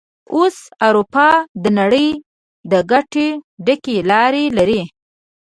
اوس 0.35 0.55
اروپا 0.87 1.29
د 1.63 1.65
نړۍ 1.79 2.09
د 2.71 2.73
ګټه 2.91 3.27
ډکې 3.65 3.97
لارې 4.09 4.45
لري. 4.57 4.81